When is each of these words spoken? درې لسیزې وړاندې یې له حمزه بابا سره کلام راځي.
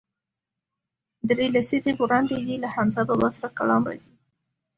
درې 1.29 1.45
لسیزې 1.55 1.91
وړاندې 1.99 2.35
یې 2.49 2.55
له 2.63 2.69
حمزه 2.75 3.01
بابا 3.09 3.29
سره 3.35 3.47
کلام 3.57 3.81
راځي. 3.89 4.13